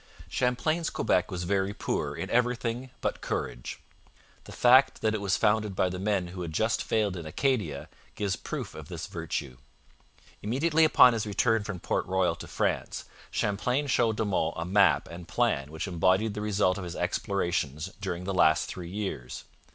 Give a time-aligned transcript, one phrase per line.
[0.29, 3.79] Champlain's Quebec was very poor in everything but courage.
[4.45, 7.87] The fact that it was founded by the men who had just failed in Acadia
[8.15, 9.57] gives proof of this virtue.
[10.41, 15.07] Immediately upon his return from Port Royal to France, Champlain showed De Monts a map
[15.07, 19.43] and plan which embodied the result of his explorations during the last three years.